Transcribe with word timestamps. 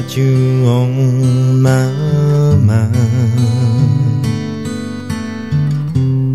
got 0.00 0.16
you 0.16 0.64
on 0.66 1.60
my 1.60 2.54
mind. 2.56 2.96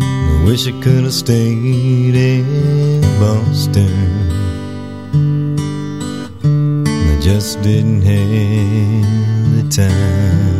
I 0.02 0.44
wish 0.44 0.68
I 0.68 0.72
could 0.82 1.02
have 1.02 1.12
stayed 1.12 2.14
in 2.14 3.00
Boston. 3.18 3.90
I 6.86 7.20
just 7.20 7.60
didn't 7.62 8.02
have 8.02 9.56
the 9.56 9.68
time. 9.68 10.55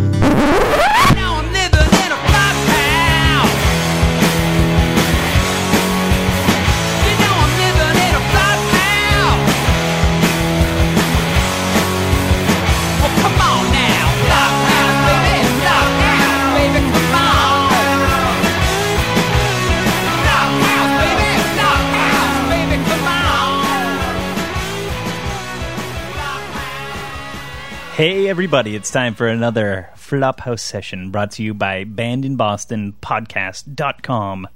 Hey, 27.96 28.28
everybody, 28.28 28.76
it's 28.76 28.90
time 28.90 29.14
for 29.14 29.26
another 29.26 29.88
Flophouse 29.96 30.60
session 30.60 31.10
brought 31.10 31.30
to 31.32 31.42
you 31.42 31.54
by 31.54 31.84
bandinbostonpodcast.com. 31.86 34.48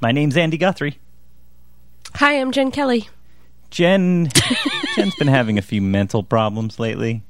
My 0.00 0.10
name's 0.10 0.36
Andy 0.36 0.58
Guthrie. 0.58 0.98
Hi, 2.16 2.40
I'm 2.40 2.50
Jen 2.50 2.72
Kelly. 2.72 3.08
Jen, 3.70 4.28
Jen's 4.96 5.14
been 5.14 5.28
having 5.28 5.56
a 5.56 5.62
few 5.62 5.80
mental 5.80 6.24
problems 6.24 6.80
lately. 6.80 7.22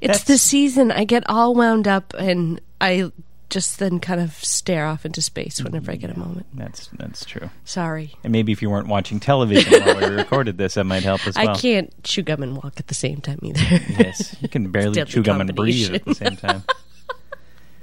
It's 0.00 0.20
That's- 0.20 0.24
the 0.24 0.38
season. 0.38 0.90
I 0.90 1.04
get 1.04 1.28
all 1.28 1.54
wound 1.54 1.86
up 1.86 2.14
and 2.18 2.58
I 2.80 3.12
just 3.52 3.78
then 3.78 4.00
kind 4.00 4.18
of 4.18 4.32
stare 4.32 4.86
off 4.86 5.04
into 5.04 5.20
space 5.20 5.62
whenever 5.62 5.92
I 5.92 5.96
get 5.96 6.10
a 6.10 6.18
moment. 6.18 6.46
That's 6.54 6.88
that's 6.94 7.26
true. 7.26 7.50
Sorry. 7.64 8.14
And 8.24 8.32
maybe 8.32 8.50
if 8.50 8.62
you 8.62 8.70
weren't 8.70 8.88
watching 8.88 9.20
television 9.20 9.82
while 9.82 10.00
we 10.00 10.06
recorded 10.06 10.56
this, 10.56 10.74
that 10.74 10.84
might 10.84 11.02
help 11.02 11.26
as 11.26 11.36
well. 11.36 11.50
I 11.50 11.54
can't 11.54 11.92
chew 12.02 12.22
gum 12.22 12.42
and 12.42 12.56
walk 12.56 12.74
at 12.78 12.86
the 12.86 12.94
same 12.94 13.20
time 13.20 13.38
either. 13.42 13.60
Yes, 14.02 14.34
you 14.40 14.48
can 14.48 14.70
barely 14.70 15.04
chew 15.04 15.22
gum 15.22 15.42
and 15.42 15.54
breathe 15.54 15.94
at 15.94 16.04
the 16.04 16.14
same 16.14 16.36
time. 16.36 16.64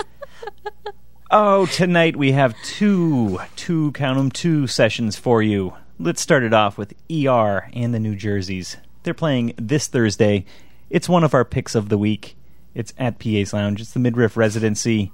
oh, 1.31 1.67
tonight 1.67 2.16
we 2.16 2.31
have 2.31 2.56
two, 2.64 3.40
two, 3.56 3.92
count 3.92 4.17
'em, 4.17 4.31
two 4.31 4.66
sessions 4.66 5.17
for 5.17 5.44
you. 5.44 5.75
Let's 6.00 6.22
start 6.22 6.42
it 6.44 6.53
off 6.53 6.80
with 6.80 6.94
ER 7.12 7.70
and 7.73 7.94
the 7.94 8.00
New 8.00 8.16
Jerseys. 8.16 8.78
They're 9.03 9.14
playing 9.14 9.53
this 9.58 9.86
Thursday. 9.88 10.45
It's 10.90 11.08
one 11.08 11.23
of 11.23 11.36
our 11.36 11.45
picks 11.45 11.75
of 11.75 11.90
the 11.90 11.97
week. 11.97 12.36
It's 12.73 12.94
at 12.97 13.20
PA's 13.20 13.53
Lounge. 13.53 13.81
It's 13.81 13.94
the 13.94 14.00
Midriff 14.00 14.36
Residency. 14.36 15.12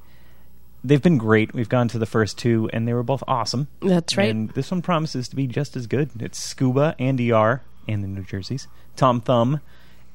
They've 0.86 1.02
been 1.02 1.18
great. 1.18 1.54
We've 1.54 1.70
gone 1.70 1.88
to 1.90 1.98
the 1.98 2.06
first 2.06 2.38
two, 2.38 2.70
and 2.72 2.88
they 2.88 2.94
were 2.94 3.04
both 3.04 3.24
awesome. 3.28 3.68
That's 3.82 4.18
right. 4.18 4.30
And 4.30 4.52
this 4.52 4.70
one 4.70 4.82
promises 4.82 5.28
to 5.30 5.36
be 5.36 5.48
just 5.48 5.76
as 5.76 5.88
good. 5.88 6.12
It's 6.20 6.38
Scuba 6.38 6.96
and 7.00 7.20
ER 7.20 7.62
and 7.88 8.04
the 8.04 8.08
New 8.08 8.24
Jerseys, 8.24 8.68
Tom 8.96 9.22
Thumb, 9.22 9.62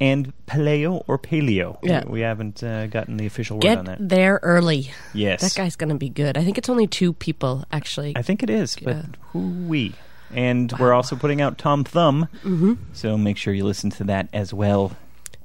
and 0.01 0.33
Paleo 0.47 1.03
or 1.07 1.19
Paleo. 1.19 1.79
Yeah. 1.83 2.05
We, 2.07 2.21
haven't 2.21 2.63
uh, 2.63 2.87
gotten 2.87 3.17
the 3.17 3.27
official 3.27 3.57
word 3.57 3.63
Get 3.63 3.79
on 3.79 3.85
that. 3.87 4.09
there 4.09 4.39
early. 4.43 4.93
Yes. 5.13 5.43
That 5.43 5.55
guy's 5.55 5.77
going 5.77 5.91
to 5.91 5.97
be 5.97 6.09
good. 6.09 6.39
I 6.39 6.45
think 6.45 6.57
it's 6.57 6.69
only 6.69 6.87
two 6.87 7.13
people, 7.13 7.65
actually. 7.73 8.17
I 8.17 8.23
think 8.23 8.43
it 8.43 8.51
is, 8.51 8.77
but 8.77 9.05
who 9.33 9.51
we? 9.67 9.95
And 10.33 10.73
we're 10.79 10.95
also 10.95 11.17
putting 11.17 11.41
out 11.41 11.59
Tom 11.59 11.83
Thumb, 11.83 12.29
mm-hmm. 12.45 12.75
so 12.93 13.19
make 13.19 13.37
sure 13.37 13.53
you 13.53 13.65
listen 13.65 13.91
to 13.91 14.05
that 14.05 14.29
as 14.33 14.55
well. 14.55 14.97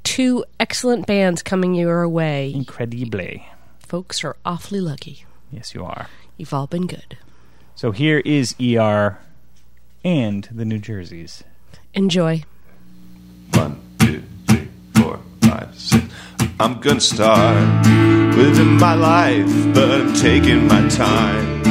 Two 0.03 0.45
excellent 0.59 1.07
bands 1.07 1.41
coming 1.41 1.73
your 1.73 2.07
way. 2.07 2.53
Incredible. 2.53 3.39
Folks 3.85 4.23
are 4.23 4.35
awfully 4.43 4.81
lucky. 4.81 5.25
Yes, 5.51 5.75
you 5.75 5.85
are. 5.85 6.07
You've 6.37 6.53
all 6.53 6.65
been 6.65 6.87
good. 6.87 7.17
So 7.75 7.91
here 7.91 8.19
is 8.25 8.55
ER 8.59 9.19
and 10.03 10.49
the 10.51 10.65
New 10.65 10.79
Jerseys. 10.79 11.43
Enjoy. 11.93 12.43
One, 13.53 13.79
two, 13.99 14.23
three, 14.47 14.67
four, 14.95 15.19
five, 15.41 15.77
six. 15.77 16.03
I'm 16.59 16.79
gonna 16.79 16.99
start 16.99 17.85
living 18.35 18.77
my 18.79 18.95
life, 18.95 19.73
but 19.75 19.91
I'm 19.91 20.13
taking 20.15 20.67
my 20.67 20.87
time. 20.89 21.61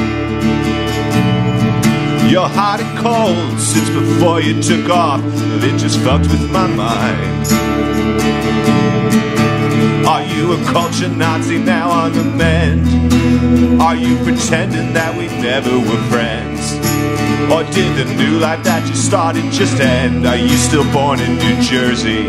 You're 2.31 2.49
hot 2.49 2.81
and 2.81 2.99
cold 2.99 3.61
since 3.61 3.91
before 3.91 4.41
you 4.41 4.63
took 4.63 4.89
off. 4.89 5.21
It 5.25 5.79
just 5.79 5.99
fucked 5.99 6.29
with 6.29 6.49
my 6.53 6.69
mind. 6.69 7.64
Are 10.07 10.23
you 10.23 10.53
a 10.53 10.63
culture 10.67 11.09
Nazi 11.09 11.59
now 11.59 11.91
on 11.91 12.13
the 12.13 12.25
mend? 12.25 13.81
Are 13.81 13.97
you 13.97 14.19
pretending 14.19 14.93
that 14.93 15.17
we 15.17 15.29
never 15.41 15.79
were 15.79 16.03
friends? 16.13 16.75
Or 17.51 17.65
did 17.73 17.97
the 17.97 18.05
new 18.15 18.39
life 18.39 18.63
that 18.65 18.87
you 18.87 18.95
started 18.95 19.51
just 19.51 19.81
end? 19.81 20.27
Are 20.27 20.37
you 20.37 20.57
still 20.57 20.85
born 20.93 21.21
in 21.21 21.39
New 21.39 21.57
Jersey? 21.63 22.29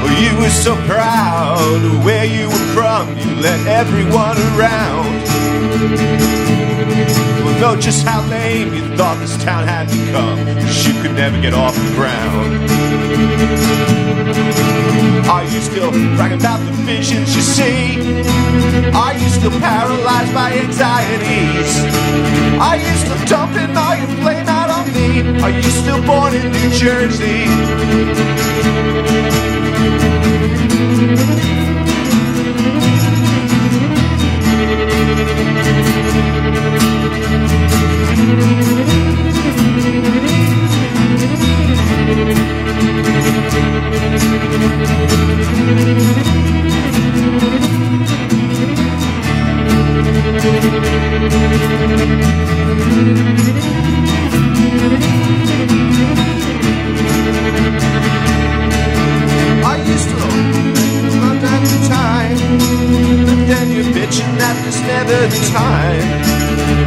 Well, 0.00 0.16
you 0.24 0.40
were 0.40 0.48
so 0.48 0.74
proud 0.86 1.84
of 1.84 2.02
where 2.02 2.24
you 2.24 2.48
were 2.48 2.68
from, 2.72 3.14
you 3.18 3.34
let 3.36 3.60
everyone 3.66 4.38
around. 4.56 6.61
Know 7.62 7.76
just 7.76 8.04
how 8.04 8.20
lame 8.28 8.74
you 8.74 8.82
thought 8.96 9.20
this 9.20 9.36
town 9.44 9.68
had 9.68 9.86
become, 9.86 10.36
you 10.82 11.00
could 11.00 11.14
never 11.14 11.40
get 11.40 11.54
off 11.54 11.76
the 11.76 11.94
ground. 11.94 12.58
Are 15.30 15.44
you 15.44 15.60
still 15.60 15.92
bragging 16.16 16.40
about 16.40 16.58
the 16.58 16.72
visions 16.82 17.36
you 17.36 17.40
see? 17.40 18.18
Are 18.90 19.14
you 19.14 19.28
still 19.28 19.54
paralyzed 19.60 20.34
by 20.34 20.54
anxieties? 20.58 21.70
Are 22.58 22.78
you 22.82 22.92
still 22.98 23.22
dumping 23.30 23.76
all 23.76 23.94
your 23.94 24.08
blame 24.18 24.48
out 24.48 24.68
on 24.68 24.92
me? 24.92 25.40
Are 25.40 25.50
you 25.50 25.62
still 25.62 26.02
born 26.04 26.34
in 26.34 26.50
New 26.50 26.70
Jersey? 26.70 27.46
Are 35.84 35.91
that 64.38 64.54
there's 64.62 64.80
never 64.88 65.18
the 65.28 65.40
time. 65.52 66.06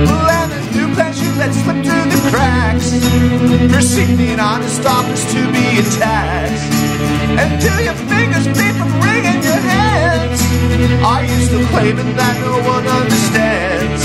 The 0.05 0.69
new 0.77 0.87
plans 0.95 1.17
you 1.21 1.31
let 1.37 1.51
slip 1.53 1.77
through 1.85 2.07
the 2.11 2.21
cracks. 2.31 2.87
Receiving 3.73 4.39
honest 4.39 4.85
offers 4.85 5.23
to 5.33 5.41
be 5.51 5.79
attacked. 5.83 6.61
Do 7.61 7.73
your 7.83 7.97
fingers 8.09 8.47
bleed 8.53 8.75
from 8.79 8.91
wringing 9.01 9.41
your 9.43 9.61
hands? 9.71 10.41
Are 11.03 11.23
you 11.23 11.37
still 11.45 11.65
claiming 11.73 12.15
that 12.15 12.35
no 12.41 12.53
one 12.67 12.85
understands? 12.87 14.03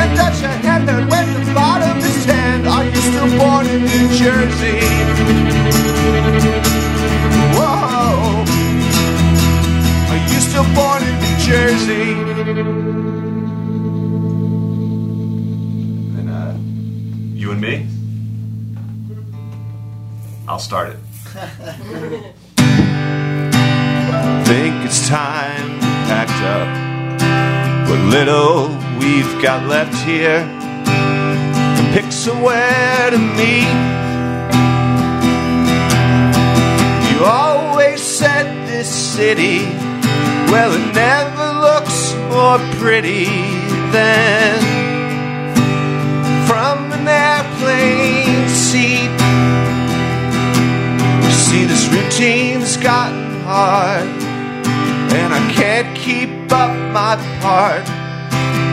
And 0.00 0.16
does 0.16 0.40
your 0.42 0.56
head 0.64 0.88
hurt 0.88 1.08
when 1.10 1.26
the 1.34 1.54
bottom 1.54 1.98
is 1.98 2.26
tan? 2.26 2.66
Are 2.66 2.84
you 2.84 3.00
still 3.08 3.30
born 3.38 3.66
in 3.66 3.80
New 3.84 4.08
Jersey? 4.16 4.80
Whoa. 7.56 8.44
Are 10.12 10.22
you 10.30 10.40
still 10.40 10.68
born 10.74 10.97
Jersey? 11.48 12.12
And 16.18 16.28
uh, 16.28 16.54
you 17.34 17.52
and 17.52 17.60
me? 17.60 17.86
I'll 20.46 20.58
start 20.58 20.90
it. 20.90 20.98
Think 24.46 24.84
it's 24.84 25.08
time 25.08 25.74
we 25.76 25.86
packed 26.08 26.42
up 26.42 26.68
what 27.88 28.00
little 28.10 28.68
we've 29.00 29.42
got 29.42 29.66
left 29.66 29.94
here 30.06 30.40
and 30.40 31.94
pick 31.94 32.12
somewhere 32.12 33.10
to 33.10 33.16
meet. 33.16 33.68
You 37.10 37.24
always 37.24 38.02
said 38.02 38.68
this 38.68 38.88
city, 38.88 39.60
well, 40.50 40.72
it 40.72 40.94
never 40.94 41.28
looks 41.28 41.37
more 42.38 42.58
pretty 42.78 43.24
than 43.90 44.60
from 46.46 46.92
an 46.92 47.08
airplane 47.08 48.48
seat. 48.48 49.10
You 51.24 51.32
see, 51.32 51.64
this 51.64 51.84
routine's 51.88 52.76
gotten 52.76 53.40
hard, 53.40 54.06
and 55.18 55.34
I 55.34 55.52
can't 55.52 55.90
keep 55.98 56.30
up 56.52 56.70
my 56.92 57.16
part. 57.40 57.84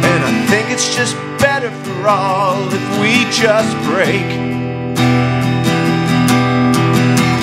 And 0.10 0.20
I 0.24 0.46
think 0.46 0.70
it's 0.70 0.96
just 0.96 1.16
better 1.40 1.72
for 1.72 2.08
all 2.08 2.62
if 2.72 2.86
we 3.02 3.14
just 3.32 3.74
break. 3.90 4.30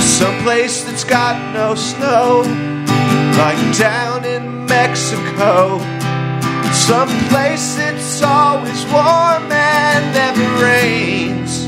Someplace 0.01 0.85
that's 0.85 1.03
got 1.03 1.35
no 1.53 1.75
snow, 1.75 2.43
like 3.43 3.77
down 3.77 4.25
in 4.25 4.67
Mexico. 4.67 6.02
Someplace 6.87 7.79
it's 7.79 8.23
always 8.23 8.85
warm 8.87 9.53
and 9.53 10.03
never 10.13 10.43
rains. 10.61 11.67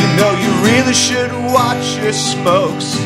You 0.00 0.08
know, 0.16 0.32
you 0.40 0.52
really 0.64 0.94
should 0.94 1.30
watch 1.52 1.98
your 1.98 2.14
smokes. 2.14 2.96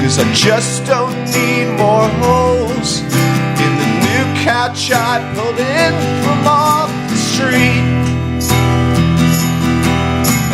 Cause 0.00 0.20
I 0.20 0.32
just 0.32 0.86
don't 0.86 1.18
need 1.34 1.66
more 1.76 2.08
holes 2.22 3.00
in 3.00 3.72
the 3.82 3.90
new 4.06 4.44
couch 4.44 4.92
I 4.92 5.18
pulled 5.34 5.58
in 5.58 5.92
from 6.22 6.46
off 6.46 6.88
the 7.10 7.16
street. 7.16 8.05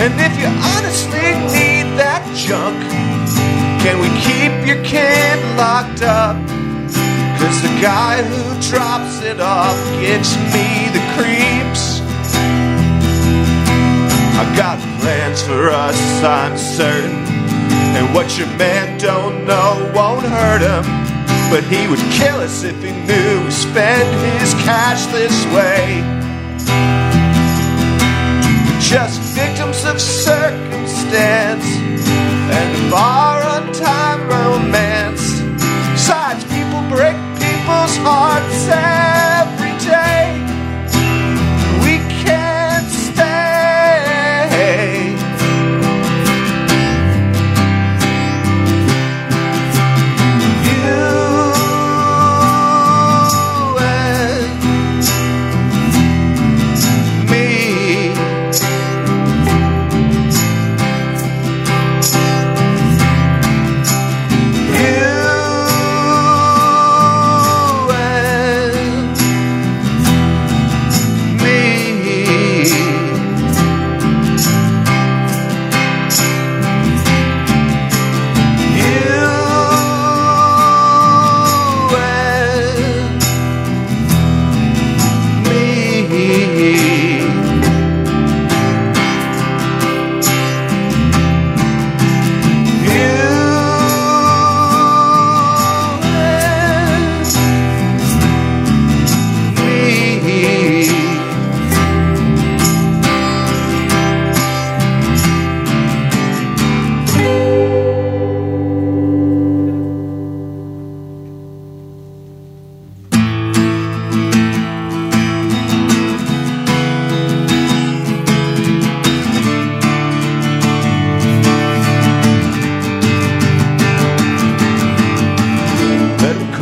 And 0.03 0.19
if 0.19 0.35
you 0.35 0.51
honestly 0.75 1.31
need 1.55 1.87
that 1.95 2.27
junk, 2.35 2.75
can 3.87 4.03
we 4.03 4.11
keep 4.19 4.51
your 4.67 4.83
kid 4.83 5.39
locked 5.55 6.03
up? 6.03 6.35
Cause 7.39 7.63
the 7.63 7.71
guy 7.79 8.19
who 8.19 8.43
drops 8.67 9.23
it 9.23 9.39
off 9.39 9.79
gets 10.03 10.35
me 10.51 10.91
the 10.91 10.99
creeps. 11.15 12.03
I 14.35 14.43
got 14.59 14.83
plans 14.99 15.41
for 15.41 15.71
us, 15.71 15.95
I'm 16.25 16.59
certain. 16.59 17.23
And 17.95 18.13
what 18.13 18.37
your 18.37 18.51
man 18.59 18.99
don't 18.99 19.47
know 19.47 19.89
won't 19.95 20.27
hurt 20.27 20.63
him. 20.63 20.83
But 21.47 21.63
he 21.71 21.87
would 21.87 22.03
kill 22.11 22.43
us 22.43 22.65
if 22.65 22.75
he 22.83 22.91
knew 22.91 23.45
we 23.45 23.51
spend 23.53 24.09
his 24.41 24.53
cash 24.67 25.07
this 25.15 25.47
way. 25.55 26.03
Just 28.81 29.32
circumstance 31.13 31.67
and 32.57 32.87
of 32.87 32.95
our 32.95 33.43
untimed 33.61 34.29
romance. 34.29 35.41
Besides, 35.93 36.45
people 36.45 36.83
break 36.89 37.17
people's 37.39 37.97
hearts 37.99 38.69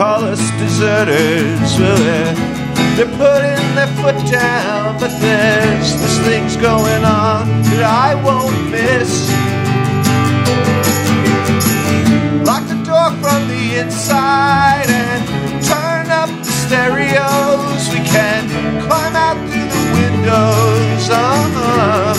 call 0.01 0.25
us 0.25 0.41
deserters. 0.53 1.79
Well, 1.79 1.99
they're, 1.99 2.35
they're 2.97 3.17
putting 3.21 3.61
their 3.77 3.93
foot 4.01 4.17
down, 4.33 4.99
but 4.99 5.13
there's 5.21 5.93
this 6.01 6.19
things 6.21 6.57
going 6.57 7.05
on 7.05 7.45
that 7.69 7.85
I 7.85 8.15
won't 8.25 8.57
miss. 8.73 9.29
Lock 12.49 12.65
the 12.73 12.81
door 12.83 13.13
from 13.21 13.47
the 13.53 13.81
inside 13.81 14.89
and 14.89 15.23
turn 15.69 16.09
up 16.09 16.31
the 16.31 16.53
stereos. 16.65 17.83
We 17.93 18.01
can 18.09 18.49
climb 18.89 19.15
out 19.15 19.37
through 19.53 19.69
the 19.69 19.85
windows. 20.01 21.11
Uh-huh. 21.13 22.15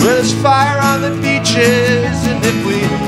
Well, 0.00 0.16
there's 0.16 0.32
fire 0.40 0.80
on 0.80 1.02
the 1.02 1.12
beaches, 1.20 2.16
and 2.32 2.42
if 2.42 2.64
we 2.64 3.03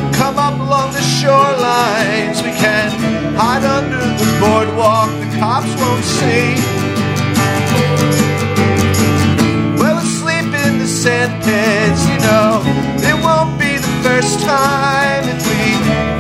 along 0.77 0.93
the 0.93 1.01
shorelines, 1.01 2.43
we 2.45 2.53
can 2.53 2.91
hide 3.35 3.65
under 3.65 3.97
the 4.21 4.29
boardwalk. 4.41 5.09
The 5.23 5.39
cops 5.39 5.73
won't 5.81 6.05
see. 6.05 6.53
Well, 9.81 9.97
we'll 9.97 10.13
sleep 10.21 10.53
in 10.67 10.79
the 10.79 10.87
sand 10.87 11.33
pits, 11.45 12.03
you 12.11 12.19
know. 12.29 12.61
It 13.09 13.17
won't 13.25 13.59
be 13.59 13.73
the 13.79 13.95
first 14.05 14.41
time 14.41 15.25
if 15.25 15.41
we 15.49 15.65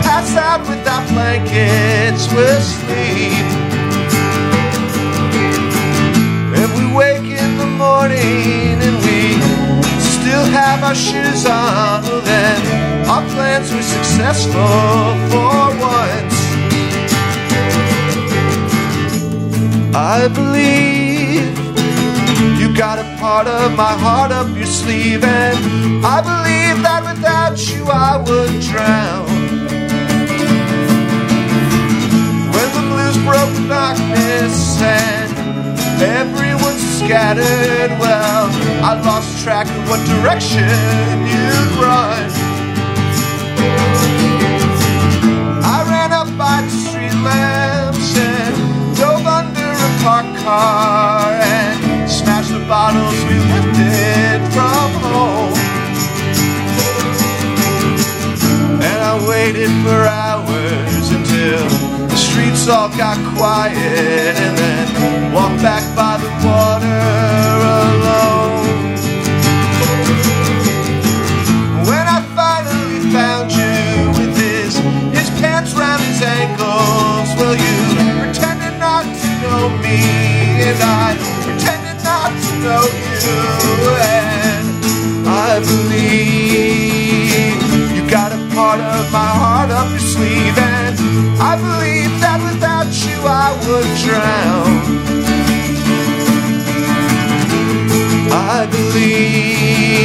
pass 0.00 0.34
out 0.36 0.60
without 0.60 1.04
blankets. 1.12 2.32
We'll 2.32 2.85
were 14.36 14.42
successful 14.42 15.14
for 15.30 15.70
once. 15.80 16.36
I 19.94 20.28
believe 20.28 21.56
you 22.60 22.76
got 22.76 22.98
a 22.98 23.16
part 23.18 23.46
of 23.46 23.76
my 23.76 23.94
heart 23.94 24.32
up 24.32 24.54
your 24.56 24.66
sleeve, 24.66 25.24
and 25.24 26.04
I 26.04 26.20
believe 26.20 26.82
that 26.82 27.02
without 27.04 27.58
you 27.70 27.86
I 27.86 28.16
would 28.16 28.60
drown. 28.60 29.26
When 32.52 32.68
the 32.76 32.82
blues 32.90 33.16
broke 33.24 33.52
the 33.56 33.68
darkness 33.68 34.80
and 34.82 36.02
everyone's 36.02 36.84
scattered, 36.98 37.98
well, 37.98 38.48
I 38.84 39.00
lost 39.04 39.42
track 39.42 39.66
of 39.68 39.88
what 39.88 40.00
direction 40.06 40.68
you'd 41.26 41.82
run. 41.82 42.35
Street 47.22 48.16
and 48.16 48.96
dove 48.96 49.26
under 49.26 49.70
a 49.70 49.90
parked 50.02 50.36
car 50.38 51.32
and 51.32 52.10
smashed 52.10 52.52
the 52.52 52.60
bottles 52.68 53.14
we 53.24 53.36
lifted 53.52 54.40
from 54.52 54.90
home. 55.08 55.54
And 58.82 59.00
I 59.10 59.14
waited 59.28 59.72
for 59.84 60.00
hours 60.06 61.10
until 61.10 61.68
the 62.08 62.16
streets 62.16 62.68
all 62.68 62.88
got 62.96 63.18
quiet 63.36 64.36
and 64.44 64.58
then 64.58 65.32
walked 65.32 65.62
back 65.62 65.84
by 65.96 66.18
the 66.18 66.30
water 66.46 66.86
alone. 66.86 68.05
And 80.76 80.84
I 80.84 81.16
pretended 81.44 81.98
not 82.04 82.30
to 82.30 82.52
know 82.64 82.84
you. 83.24 83.40
And 84.20 84.66
I 85.26 85.60
believe 85.60 87.56
you 87.96 88.02
got 88.10 88.32
a 88.32 88.40
part 88.54 88.80
of 88.80 89.10
my 89.12 89.30
heart 89.40 89.70
up 89.70 89.88
your 89.90 89.98
sleeve. 90.00 90.58
And 90.58 90.96
I 91.40 91.56
believe 91.56 92.20
that 92.20 92.40
without 92.42 92.88
you 93.06 93.16
I 93.24 93.52
would 93.64 93.88
drown. 94.04 94.70
I 98.32 98.66
believe 98.76 99.96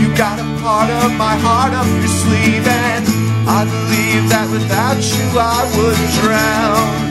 you 0.00 0.08
got 0.16 0.38
a 0.38 0.46
part 0.62 0.90
of 0.90 1.12
my 1.16 1.36
heart 1.36 1.72
up 1.74 1.86
your 1.86 2.14
sleeve, 2.22 2.66
and 2.66 3.06
I 3.48 3.64
believe 3.64 4.28
that 4.32 4.48
without 4.50 5.00
you 5.14 5.38
I 5.38 5.64
would 5.76 6.00
drown. 6.20 7.05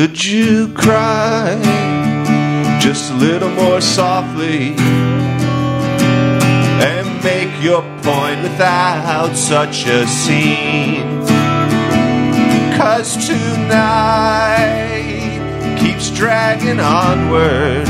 Could 0.00 0.22
you 0.24 0.68
cry 0.74 1.58
just 2.80 3.10
a 3.10 3.14
little 3.16 3.50
more 3.50 3.80
softly 3.80 4.76
and 6.86 7.24
make 7.24 7.50
your 7.60 7.82
point 8.04 8.40
without 8.44 9.34
such 9.34 9.86
a 9.88 10.06
scene? 10.06 11.26
Cause 12.78 13.16
tonight 13.26 14.76
keeps 15.80 16.10
dragging 16.12 16.78
onward. 16.78 17.88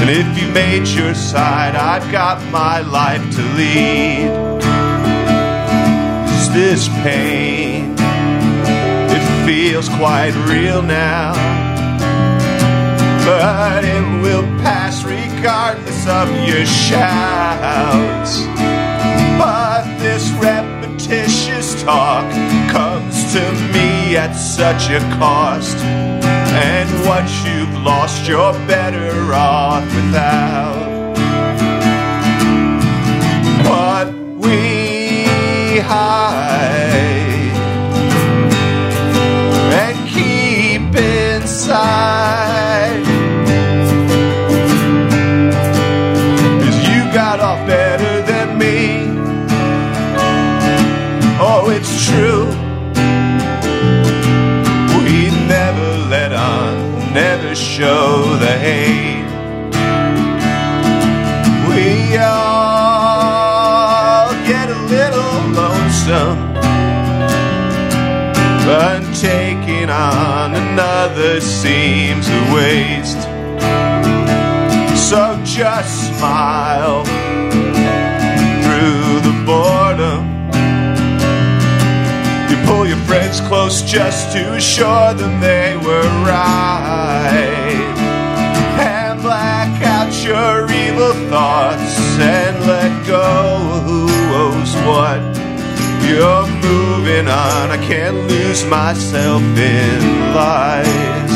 And 0.00 0.08
if 0.08 0.28
you 0.40 0.46
made 0.52 0.86
your 0.86 1.14
side, 1.14 1.74
I've 1.74 2.08
got 2.12 2.40
my 2.52 2.78
life 2.82 3.28
to 3.34 3.42
lead. 3.58 4.30
'Cause 6.28 6.50
this 6.50 6.88
pain, 7.02 7.73
feels 9.44 9.90
quite 9.90 10.32
real 10.48 10.80
now. 10.80 11.34
But 13.26 13.84
it 13.84 14.22
will 14.22 14.42
pass 14.62 15.04
regardless 15.04 16.06
of 16.06 16.30
your 16.48 16.64
shouts. 16.64 18.40
But 19.38 19.84
this 19.98 20.30
repetitious 20.40 21.82
talk 21.82 22.24
comes 22.70 23.32
to 23.34 23.52
me 23.74 24.16
at 24.16 24.32
such 24.32 24.88
a 24.88 25.00
cost. 25.18 25.76
And 25.76 26.88
what 27.06 27.28
you've 27.44 27.82
lost, 27.82 28.26
you're 28.26 28.54
better 28.66 29.34
off 29.34 29.84
without. 29.94 30.94
What 33.68 34.14
we 34.38 35.80
hide 35.80 36.23
another 71.24 71.40
seems 71.40 72.28
a 72.28 72.54
waste. 72.54 73.22
So 75.08 75.40
just 75.44 76.18
smile 76.18 77.04
through 78.64 79.20
the 79.28 79.34
boredom. 79.46 80.22
You 82.50 82.56
pull 82.66 82.86
your 82.86 83.02
friends 83.08 83.40
close 83.40 83.82
just 83.82 84.32
to 84.32 84.54
assure 84.54 85.14
them 85.14 85.40
they 85.40 85.76
were 85.76 86.08
right. 86.24 87.94
And 88.78 89.22
black 89.22 89.82
out 89.82 90.12
your 90.24 90.70
evil 90.70 91.14
thoughts 91.30 91.98
and 92.18 92.66
let 92.66 93.06
go 93.06 93.80
who 93.86 94.08
owes 94.34 94.74
what. 94.86 95.33
You're 96.08 96.46
moving 96.46 97.26
on, 97.28 97.70
I 97.70 97.78
can't 97.88 98.16
lose 98.28 98.64
myself 98.66 99.42
in 99.42 100.34
lies. 100.34 101.33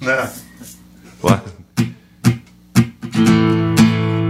No. 0.00 0.30
What? 1.20 1.42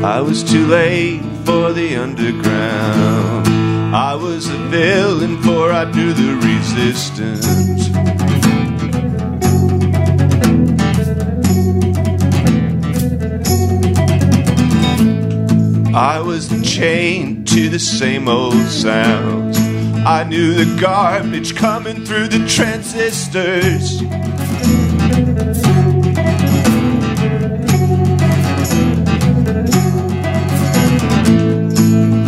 I 0.05 0.21
was 0.21 0.45
too 0.45 0.67
late 0.67 1.21
for 1.45 1.73
the 1.73 1.97
underground. 1.97 3.49
I 3.95 4.15
was 4.15 4.49
a 4.49 4.57
villain, 4.69 5.43
for 5.43 5.73
I 5.73 5.91
knew 5.91 6.13
the 6.13 6.35
resistance. 6.37 7.47
I 15.95 16.21
was 16.21 16.49
chained 16.63 17.49
to 17.49 17.69
the 17.69 17.79
same 17.79 18.29
old 18.29 18.67
sounds. 18.67 19.59
I 20.07 20.25
knew 20.25 20.55
the 20.55 20.81
garbage 20.81 21.57
coming 21.57 22.05
through 22.05 22.29
the 22.29 22.47
transistors. 22.47 24.03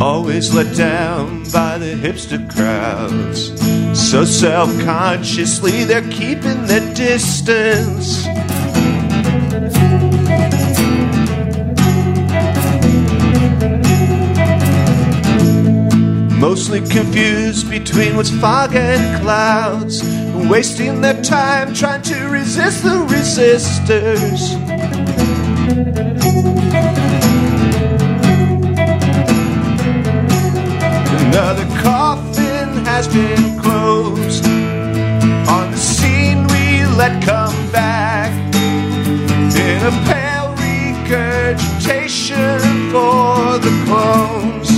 Always 0.08 0.54
let 0.54 0.74
down 0.74 1.44
by 1.52 1.76
the 1.76 1.92
hipster 1.94 2.40
crowds. 2.48 3.52
So 3.92 4.24
self 4.24 4.70
consciously, 4.82 5.84
they're 5.84 6.00
keeping 6.10 6.64
their 6.64 6.94
distance. 6.94 8.26
Mostly 16.40 16.80
confused 16.88 17.68
between 17.68 18.16
what's 18.16 18.30
fog 18.30 18.74
and 18.74 19.22
clouds, 19.22 20.02
wasting 20.48 21.02
their 21.02 21.22
time 21.22 21.74
trying 21.74 22.00
to 22.04 22.28
resist 22.30 22.82
the 22.82 23.04
resistors. 23.10 24.77
Another 31.30 31.66
coffin 31.82 32.86
has 32.86 33.06
been 33.06 33.60
closed. 33.60 34.46
On 34.46 35.70
the 35.70 35.76
scene 35.76 36.46
we 36.46 36.86
let 36.96 37.22
come 37.22 37.70
back 37.70 38.32
in 38.54 39.82
a 39.84 39.90
pale 40.08 40.54
regurgitation 40.64 42.90
for 42.90 43.58
the 43.58 43.70
clones. 43.84 44.70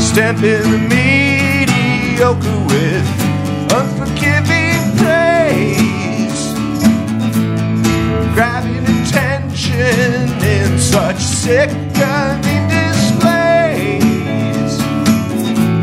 Stamping 0.00 0.70
the 0.70 0.78
mediocre 0.94 2.60
with 2.70 3.06
unforgiving 3.72 4.23
sickening 11.44 12.66
displays. 12.68 14.02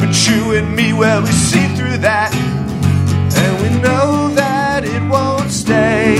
But 0.01 0.11
you 0.27 0.53
and 0.57 0.75
me, 0.75 0.91
well, 0.91 1.21
we 1.21 1.29
see 1.29 1.67
through 1.75 1.97
that, 1.99 2.33
and 2.33 3.53
we 3.61 3.69
know 3.79 4.33
that 4.33 4.83
it 4.85 5.03
won't 5.07 5.51
stay. 5.51 6.17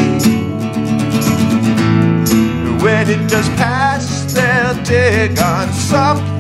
When 2.84 3.10
it 3.10 3.28
does 3.28 3.50
pass, 3.58 4.32
they'll 4.32 4.78
dig 4.84 5.40
on 5.40 5.74
something 5.74 6.31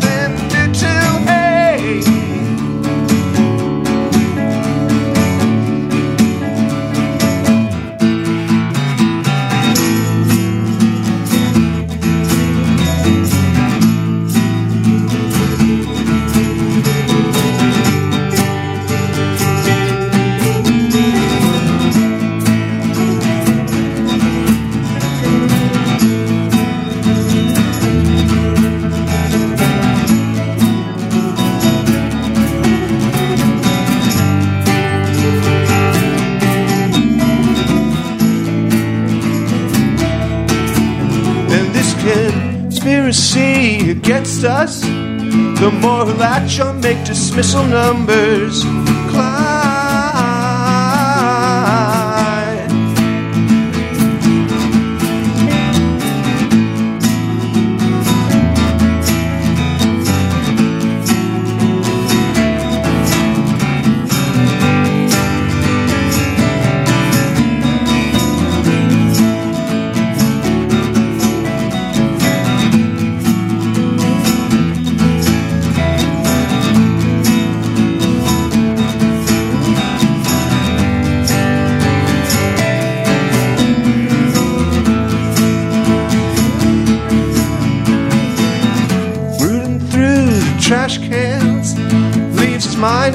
conspiracy 43.11 43.91
against 43.91 44.45
us, 44.45 44.79
the 44.81 45.69
more 45.81 46.05
latch 46.05 46.61
on 46.61 46.79
make 46.79 47.03
dismissal 47.05 47.63
numbers 47.65 48.63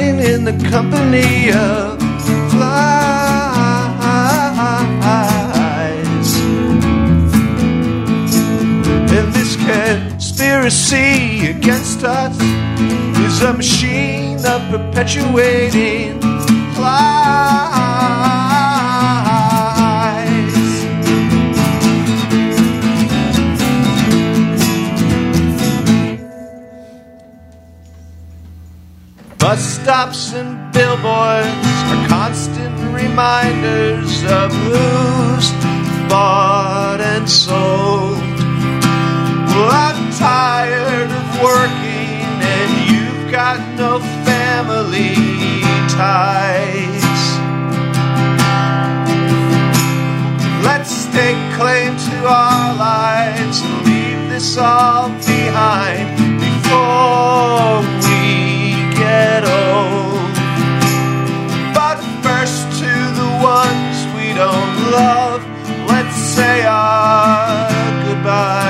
in 0.08 0.44
the 0.44 0.52
company 0.70 1.50
of 1.50 1.98
flies. 2.50 3.96
And 9.16 9.34
this 9.34 9.56
conspiracy 9.56 11.48
against 11.50 12.04
us 12.04 12.36
is 13.26 13.42
a 13.42 13.52
machine 13.52 14.38
of 14.46 14.62
perpetuating 14.70 16.20
lies. 16.78 18.65
Bus 29.96 30.34
and 30.34 30.70
billboards 30.74 31.68
are 31.90 32.06
constant 32.06 32.76
reminders 32.94 34.24
of 34.24 34.52
who's 34.52 35.50
bought 36.10 37.00
and 37.00 37.26
sold. 37.26 38.18
Well, 39.48 39.70
I'm 39.72 40.12
tired 40.12 41.10
of 41.10 41.26
working 41.42 42.28
and 42.44 42.70
you've 42.90 43.32
got 43.32 43.58
no 43.78 44.00
family 44.28 45.14
ties. 45.88 47.16
Let's 50.62 50.90
stake 50.90 51.40
claim 51.56 51.96
to 51.96 52.16
our 52.28 52.76
lives 52.76 53.62
and 53.62 53.86
leave 53.86 54.28
this 54.28 54.58
all 54.58 55.08
behind 55.08 56.38
before 56.38 57.85
love, 64.96 65.42
let's 65.88 66.16
say 66.16 66.64
our 66.66 67.68
goodbyes. 68.04 68.65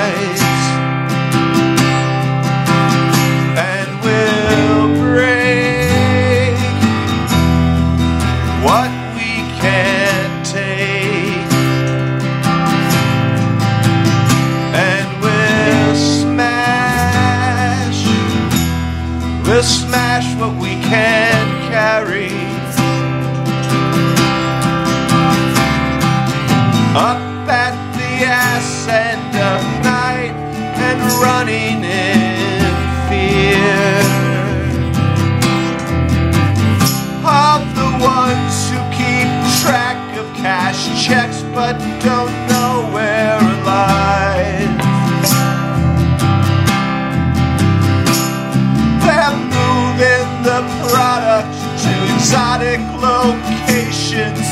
Locations 54.15 54.46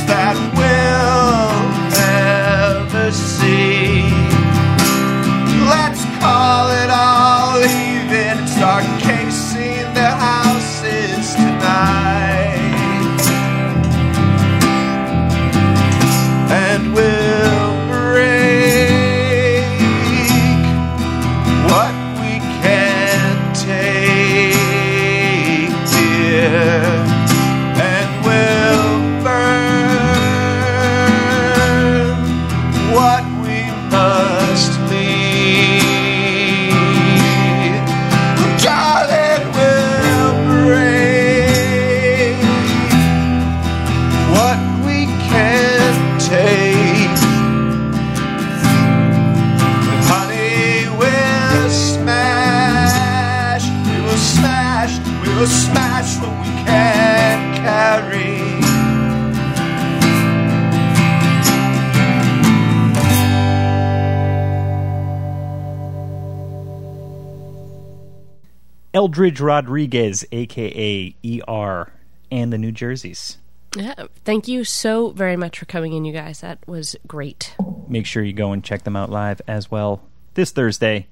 Eldridge 68.95 69.41
Rodriguez, 69.41 70.25
aka 70.31 71.15
ER, 71.49 71.93
and 72.31 72.53
the 72.53 72.59
New 72.59 72.71
Jerseys. 72.71 73.39
Yeah. 73.77 74.07
Thank 74.25 74.47
you 74.47 74.63
so 74.63 75.11
very 75.11 75.37
much 75.37 75.59
for 75.59 75.65
coming 75.65 75.93
in, 75.93 76.05
you 76.05 76.13
guys. 76.13 76.41
That 76.41 76.59
was 76.69 76.95
great. 77.07 77.57
Make 77.89 78.07
sure 78.07 78.23
you 78.23 78.33
go 78.33 78.53
and 78.53 78.63
check 78.63 78.85
them 78.85 78.95
out 78.95 79.11
live 79.11 79.43
as 79.49 79.69
well 79.69 80.03
this 80.35 80.53
Thursday. 80.53 81.09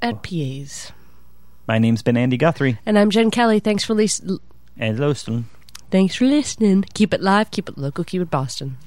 At 0.00 0.22
PA's. 0.22 0.92
My 1.68 1.78
name's 1.78 2.02
been 2.02 2.16
Andy 2.16 2.38
Guthrie. 2.38 2.78
And 2.86 2.98
I'm 2.98 3.10
Jen 3.10 3.30
Kelly. 3.30 3.60
Thanks 3.60 3.84
for 3.84 3.94
listening. 3.94 4.40
And 4.78 4.98
Loston. 4.98 5.44
Thanks 5.90 6.14
for 6.14 6.24
listening. 6.24 6.84
Keep 6.94 7.12
it 7.12 7.20
live, 7.20 7.50
keep 7.50 7.68
it 7.68 7.76
local, 7.76 8.04
keep 8.04 8.22
it 8.22 8.30
Boston. 8.30 8.78